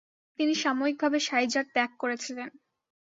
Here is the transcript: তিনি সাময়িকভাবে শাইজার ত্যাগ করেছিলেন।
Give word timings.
তিনি 0.39 0.53
সাময়িকভাবে 0.55 1.17
শাইজার 1.19 1.65
ত্যাগ 1.73 1.91
করেছিলেন। 1.99 2.49